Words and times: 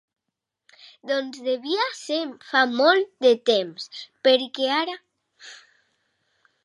Doncs 1.09 1.41
devia 1.47 1.85
ser 1.99 2.17
fa 2.53 2.63
molt 2.79 3.11
de 3.27 3.35
temps, 3.51 3.87
perquè 4.29 4.73
ara... 4.79 5.01